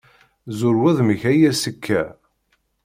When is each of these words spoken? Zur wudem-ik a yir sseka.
Zur 0.57 0.75
wudem-ik 0.79 1.21
a 1.29 1.31
yir 1.35 1.53
sseka. 1.61 2.03